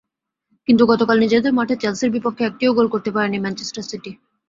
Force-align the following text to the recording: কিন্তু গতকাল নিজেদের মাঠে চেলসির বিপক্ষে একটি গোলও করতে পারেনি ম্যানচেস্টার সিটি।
কিন্তু 0.67 0.83
গতকাল 0.91 1.17
নিজেদের 1.19 1.55
মাঠে 1.55 1.75
চেলসির 1.81 2.13
বিপক্ষে 2.15 2.43
একটি 2.45 2.63
গোলও 2.69 2.93
করতে 2.93 3.09
পারেনি 3.15 3.37
ম্যানচেস্টার 3.39 3.87
সিটি। 3.89 4.11